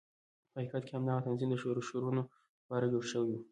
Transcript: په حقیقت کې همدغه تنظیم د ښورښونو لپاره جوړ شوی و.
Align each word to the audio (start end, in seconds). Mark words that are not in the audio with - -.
په 0.51 0.57
حقیقت 0.59 0.83
کې 0.85 0.93
همدغه 0.95 1.19
تنظیم 1.25 1.49
د 1.51 1.55
ښورښونو 1.61 2.21
لپاره 2.61 2.91
جوړ 2.93 3.03
شوی 3.11 3.33
و. 3.35 3.41